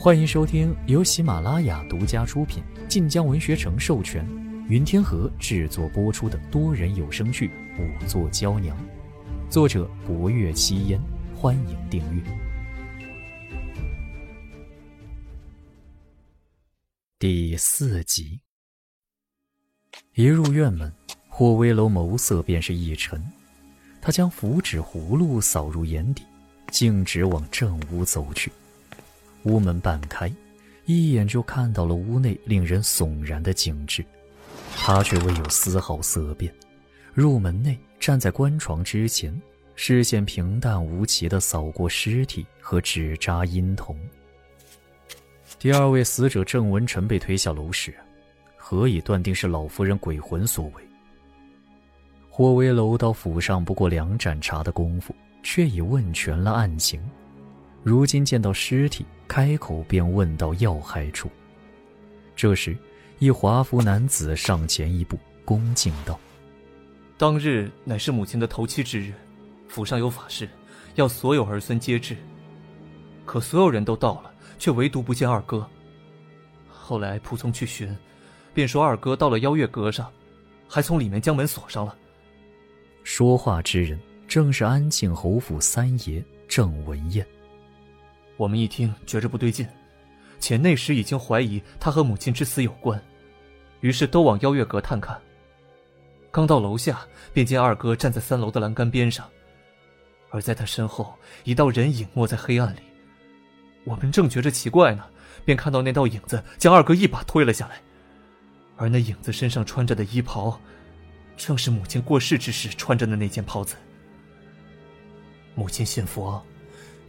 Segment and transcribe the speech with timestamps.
[0.00, 4.24] 欢迎收听由喜马拉雅独家出品、晋江文学城授权、
[4.68, 7.48] 云天河制作播出的多人有声剧
[7.80, 8.76] 《五座娇娘》，
[9.50, 11.00] 作者：博月七烟。
[11.34, 12.22] 欢迎订阅。
[17.18, 18.40] 第四集。
[20.14, 20.92] 一入院门，
[21.28, 23.20] 霍威楼眸色便是一沉，
[24.00, 26.22] 他将符纸葫芦扫入眼底，
[26.70, 28.52] 径直往正屋走去。
[29.44, 30.30] 屋门半开，
[30.84, 34.04] 一眼就看到了屋内令人悚然的景致，
[34.76, 36.52] 他却未有丝毫色变。
[37.14, 39.36] 入门内，站在棺床之前，
[39.74, 43.98] 视线平淡无奇地扫过尸体和纸扎阴童。
[45.58, 47.94] 第二位死者郑文臣被推下楼时，
[48.56, 50.82] 何以断定是老夫人鬼魂所为？
[52.28, 55.12] 霍威楼到府上不过两盏茶的功夫，
[55.42, 57.00] 却已问全了案情。
[57.88, 61.30] 如今见到尸体，开口便问到要害处。
[62.36, 62.76] 这时，
[63.18, 66.20] 一华服男子上前一步，恭敬道
[67.16, 69.14] ：“当日乃是母亲的头七之日，
[69.68, 70.46] 府上有法事，
[70.96, 72.14] 要所有儿孙皆至。
[73.24, 75.66] 可所有人都到了，却唯独不见二哥。
[76.68, 77.96] 后来仆从去寻，
[78.52, 80.12] 便说二哥到了邀月阁上，
[80.68, 81.96] 还从里面将门锁上了。”
[83.02, 87.26] 说话之人正是安庆侯府三爷郑文彦。
[88.38, 89.66] 我们一听，觉着不对劲，
[90.38, 92.98] 且那时已经怀疑他和母亲之死有关，
[93.80, 95.20] 于是都往邀月阁探看。
[96.30, 97.00] 刚到楼下，
[97.32, 99.28] 便见二哥站在三楼的栏杆边上，
[100.30, 102.80] 而在他身后，一道人影没在黑暗里。
[103.82, 105.04] 我们正觉着奇怪呢，
[105.44, 107.80] 便看到那道影子将二哥一把推了下来，
[108.76, 110.60] 而那影子身上穿着的衣袍，
[111.36, 113.74] 正是母亲过世之时穿着的那件袍子。
[115.56, 116.40] 母亲信佛。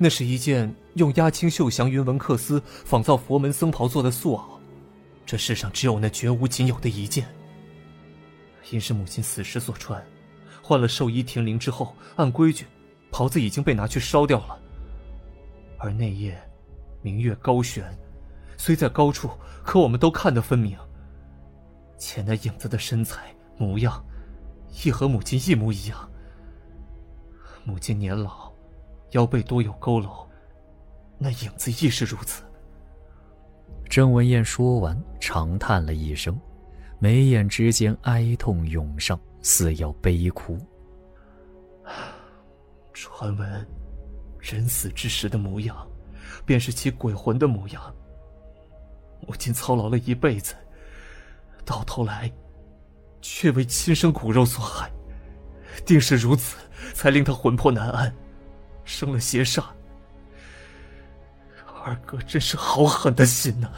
[0.00, 4.44] 那是一件用鸦青绣祥云纹缂丝仿造佛门僧袍做的素袄，
[5.26, 7.26] 这世上只有那绝无仅有的一件。
[8.70, 10.00] 因是母亲死时所穿，
[10.62, 12.64] 换了寿衣停灵之后，按规矩，
[13.10, 14.56] 袍子已经被拿去烧掉了。
[15.78, 16.40] 而那夜，
[17.02, 17.84] 明月高悬，
[18.56, 19.30] 虽在高处，
[19.64, 20.78] 可我们都看得分明。
[21.98, 24.04] 且那影子的身材模样，
[24.84, 26.08] 亦和母亲一模一样。
[27.64, 28.47] 母亲年老。
[29.12, 30.26] 腰背多有佝偻，
[31.18, 32.42] 那影子亦是如此。
[33.88, 36.38] 郑文燕说完，长叹了一声，
[36.98, 40.58] 眉眼之间哀痛涌上，似要悲哭。
[42.92, 43.66] 传闻，
[44.38, 45.88] 人死之时的模样，
[46.44, 47.82] 便是其鬼魂的模样。
[49.26, 50.54] 母亲操劳了一辈子，
[51.64, 52.30] 到头来，
[53.22, 54.90] 却为亲生骨肉所害，
[55.86, 56.56] 定是如此，
[56.92, 58.14] 才令他魂魄难安。
[58.88, 59.62] 生了邪煞，
[61.84, 63.68] 二哥真是好狠的心呐！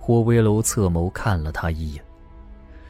[0.00, 2.04] 霍威楼侧眸看了他一眼，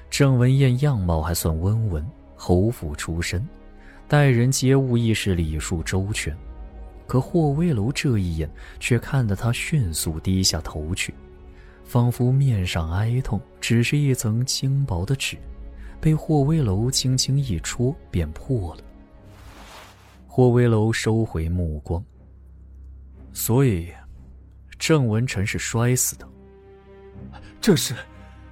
[0.09, 3.47] 郑文燕样貌还算温文，侯府出身，
[4.09, 6.35] 待人接物亦是礼数周全。
[7.07, 8.51] 可霍威楼这一眼，
[8.81, 11.15] 却看得他迅速低下头去，
[11.85, 15.37] 仿佛面上哀痛只是一层轻薄的纸，
[16.01, 18.81] 被霍威楼轻轻一戳便破了。
[20.37, 22.05] 霍威楼收回目光。
[23.33, 23.89] 所以，
[24.79, 26.29] 郑文臣是摔死的。
[27.59, 27.95] 正是，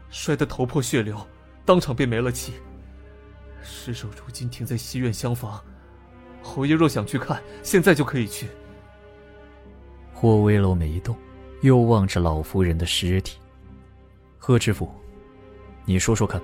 [0.09, 1.15] 摔得头破血流，
[1.62, 2.55] 当场便没了气。
[3.62, 5.62] 尸首如今停在西院厢房，
[6.43, 8.49] 侯爷若想去看，现在就可以去。
[10.15, 11.15] 霍威楼没动，
[11.61, 13.39] 又望着老夫人的尸体。
[14.39, 14.91] 贺知府，
[15.84, 16.41] 你说说看。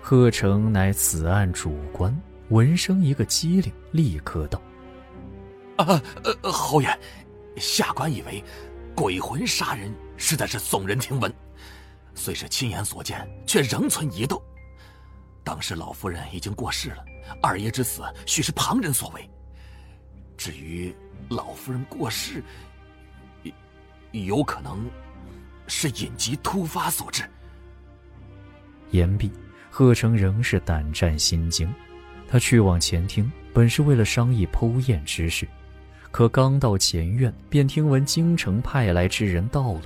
[0.00, 2.12] 贺成乃此案主官。
[2.54, 4.62] 闻声，一个机灵，立刻道
[5.76, 6.88] ：“啊，呃，侯爷，
[7.56, 8.40] 下官以为，
[8.94, 11.34] 鬼魂杀人实在是耸人听闻，
[12.14, 14.40] 虽是亲眼所见，却仍存疑窦。
[15.42, 17.04] 当时老夫人已经过世了，
[17.42, 19.28] 二爷之死许是旁人所为。
[20.36, 20.94] 至于
[21.28, 22.40] 老夫人过世，
[24.12, 24.88] 有可能
[25.66, 27.24] 是隐疾突发所致。”
[28.92, 29.32] 言毕，
[29.72, 31.68] 贺成仍是胆战心惊。
[32.28, 35.46] 他去往前厅，本是为了商议剖验之事，
[36.10, 39.82] 可刚到前院，便听闻京城派来之人到了。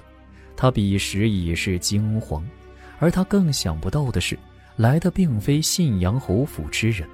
[0.56, 2.42] 他彼时已是惊惶，
[2.98, 4.38] 而他更想不到的是，
[4.76, 7.06] 来的并非信阳侯府之人，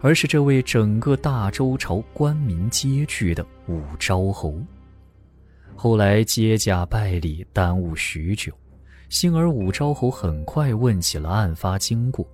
[0.00, 4.58] 而是这位整个大周朝官民皆惧的武昭侯。
[5.76, 8.52] 后来接驾拜礼耽误许久，
[9.10, 12.26] 幸而武昭侯很快问起了案发经过。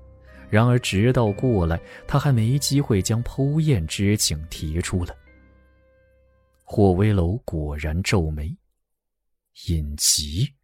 [0.51, 5.17] 然而，直到过来，他还没机会将剖验之请提出来。
[6.63, 8.57] 霍威楼果然皱眉，
[9.69, 10.55] 隐疾。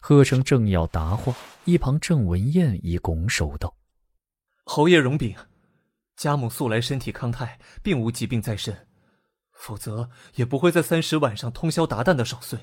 [0.00, 1.34] 贺成正要答话，
[1.64, 3.76] 一旁郑文彦已拱手道
[4.64, 5.36] ：“侯爷容禀，
[6.16, 8.88] 家母素来身体康泰，并无疾病在身，
[9.52, 12.58] 否则也不会在三十晚上通宵达旦的守岁。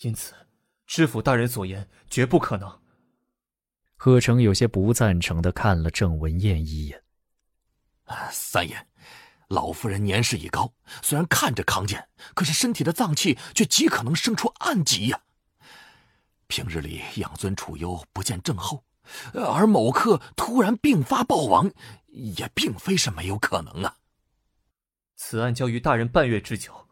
[0.00, 0.34] 因此，
[0.86, 2.78] 知府大人所言绝不可能。”
[4.02, 7.02] 贺成有些不赞成的看了郑文彦一眼
[8.32, 8.86] ：“三爷。”
[9.48, 15.20] 老夫人年事已高，虽然看着康健，可是身体的脏器却极可能生出暗疾呀。
[16.46, 18.82] 平日里养尊处优，不见症候，
[19.34, 21.70] 而某刻突然病发暴亡，
[22.06, 23.96] 也并非是没有可能啊。
[25.14, 26.88] 此案交于大人半月之久，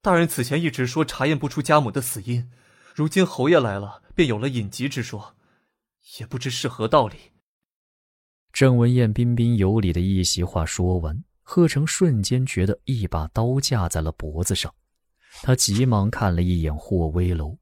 [0.00, 2.50] 大人此前一直说查验不出家母的死因，
[2.94, 5.34] 如今侯爷来了，便有了隐疾之说，
[6.18, 7.16] 也不知是何道理。
[8.52, 11.24] 郑文彦彬彬有礼的一席话说完。
[11.50, 14.74] 贺成瞬间觉得一把刀架在了脖子上，
[15.40, 17.56] 他急忙看了一眼霍威楼，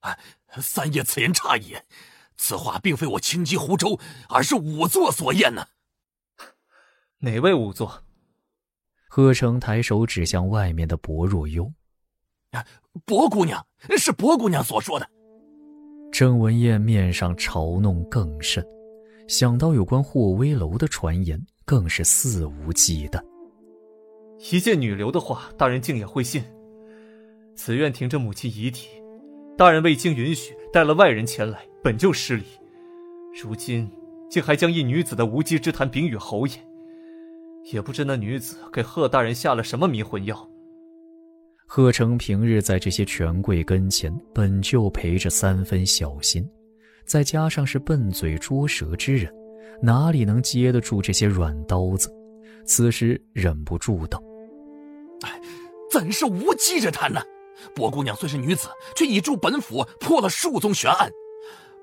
[0.00, 0.18] 啊，
[0.60, 1.78] 三爷此言差矣，
[2.36, 5.66] 此话并非我轻击湖州，而是仵作所言呢。
[7.20, 8.04] 哪位仵作？
[9.08, 11.72] 贺成抬手指向外面的薄若幽，
[12.50, 12.66] 啊，
[13.06, 15.10] 薄姑娘是薄姑娘所说的。
[16.18, 18.66] 郑文燕面上嘲弄更甚，
[19.28, 21.38] 想到有关霍威楼的传言。
[21.66, 23.20] 更是肆无忌惮。
[24.50, 26.42] 一介女流的话，大人竟也会信？
[27.54, 28.88] 此院停着母亲遗体，
[29.58, 32.44] 大人未经允许带了外人前来，本就失礼。
[33.42, 33.86] 如今
[34.30, 36.54] 竟还将一女子的无稽之谈禀与侯爷，
[37.74, 40.48] 也不知那女子给贺大人下了什么迷魂药。
[41.68, 46.48] 贺成平日在这些权贵跟前，本就陪着三分小心，
[47.04, 49.30] 再加上是笨嘴拙舌之人。
[49.82, 52.10] 哪里能接得住这些软刀子？
[52.64, 54.22] 此时忍不住道
[55.22, 55.40] ：“哎，
[55.90, 57.20] 怎是无稽之谈呢？
[57.74, 61.10] 薄姑娘虽是女子，却已助本府破了数宗悬案。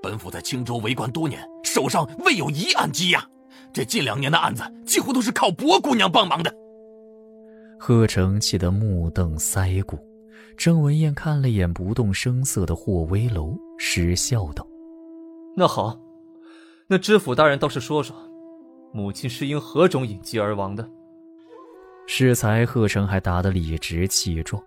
[0.01, 3.23] 本府在青州为官多年，手上未有一案积压。
[3.71, 6.53] 这近两年的案子，几乎都是靠薄姑娘帮忙的。”
[7.85, 9.99] 贺成气得目瞪腮骨。
[10.55, 14.65] 郑文燕看了眼不动声色的霍威楼，失笑道
[15.53, 15.99] ：“那好。”
[16.87, 18.15] 那知府大人倒是说说，
[18.93, 20.89] 母亲是因何种隐疾而亡的？
[22.07, 24.63] 适才贺成还答得理直气壮，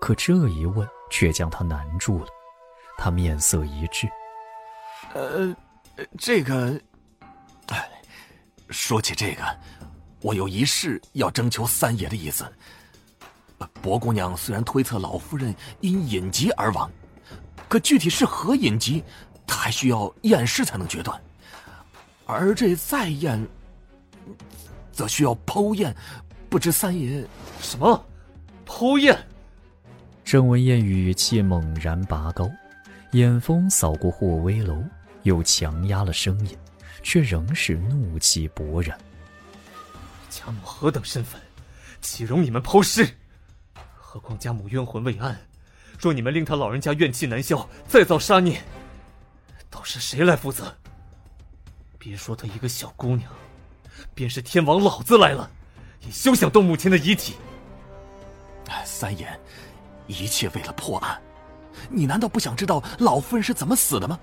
[0.00, 2.26] 可这一问却将他难住了。
[2.96, 4.08] 他面色一滞
[5.12, 5.52] ：“呃，
[6.16, 6.80] 这个……
[7.66, 7.90] 哎，
[8.68, 9.42] 说起这个，
[10.20, 12.44] 我有一事要征求三爷的意思。
[13.82, 16.90] 薄姑娘虽然推测老夫人因隐疾而亡，
[17.68, 19.02] 可具体是何隐疾，
[19.46, 21.20] 她还需要验尸才能决断。”
[22.26, 23.44] 而这再验，
[24.92, 25.94] 则需要剖验，
[26.48, 27.26] 不知三爷
[27.60, 28.06] 什么
[28.64, 29.18] 剖验？
[30.24, 32.48] 郑文燕语气猛然拔高，
[33.12, 34.80] 眼风扫过霍威楼，
[35.24, 36.56] 又强压了声音，
[37.02, 38.96] 却仍是怒气勃然。
[40.30, 41.40] 家母何等身份，
[42.00, 43.06] 岂容你们抛尸？
[43.96, 45.38] 何况家母冤魂未安，
[45.98, 48.62] 若你们令他老人家怨气难消，再造杀孽，
[49.68, 50.74] 倒是谁来负责？
[51.98, 53.30] 别说她一个小姑娘，
[54.14, 55.50] 便是天王老子来了，
[56.00, 57.34] 也休想动母亲的遗体。
[58.84, 59.28] 三爷，
[60.06, 61.20] 一切为了破案，
[61.90, 64.18] 你难道不想知道老夫人是怎么死的吗？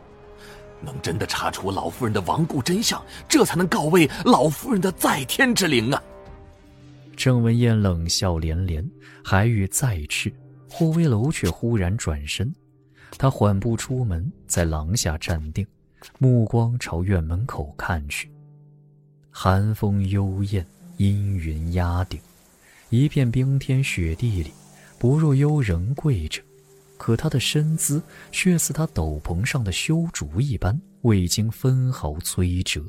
[0.82, 6.02] 能真的查出老夫人的亡故真相，这才能告慰老夫人的在天之灵啊！
[7.16, 8.88] 郑文燕冷笑连连，
[9.24, 10.32] 还欲再斥，
[10.70, 12.54] 霍威楼却忽然转身，
[13.18, 15.66] 他缓步出门，在廊下站定。
[16.20, 18.32] 目光朝院门口看去，
[19.32, 20.64] 寒风幽咽，
[20.98, 22.20] 阴云压顶，
[22.90, 24.52] 一片冰天雪地里，
[25.00, 26.40] 不若幽人跪着，
[26.98, 28.02] 可他的身姿
[28.32, 32.84] 却似他斗篷上的修竹一般，未经分毫摧折。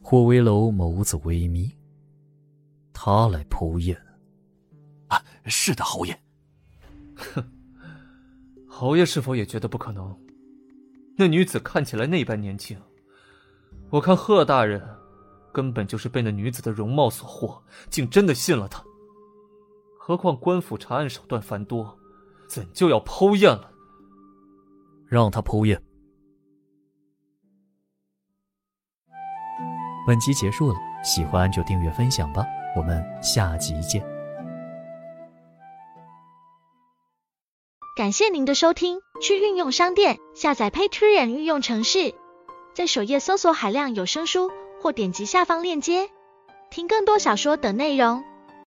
[0.00, 1.70] 霍威楼眸子微眯，
[2.92, 3.96] 他来剖宴。
[5.08, 6.18] 啊，是的，侯爷。
[7.14, 7.44] 哼，
[8.66, 10.16] 侯爷是否也觉得不可能？
[11.16, 12.80] 那女子看起来那般年轻，
[13.90, 14.80] 我看贺大人
[15.52, 18.82] 根本就是被那女子的容貌所惑，竟真的信了她。
[19.98, 21.98] 何况官府查案手段繁多，
[22.48, 23.70] 怎就要剖验了？
[25.06, 25.82] 让他剖验。
[30.06, 30.74] 本集结束了，
[31.04, 34.02] 喜欢就订阅分享吧，我们下集见。
[37.94, 42.14] 感谢您的收听，去运用商店下载 Patreon 运用城市，
[42.72, 44.50] 在首页搜索海量有声书，
[44.80, 46.08] 或点击下方链接
[46.70, 48.24] 听更多小说等内容。